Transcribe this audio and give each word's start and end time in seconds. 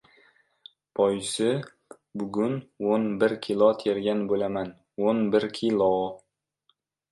Boisi— 0.99 1.49
bugun 2.23 2.57
o‘n 2.95 3.05
bir 3.25 3.37
kilo 3.49 3.69
tergan 3.85 4.27
bo‘laman, 4.33 4.75
o‘n 5.13 5.23
bir 5.39 5.49
kilo! 5.61 5.93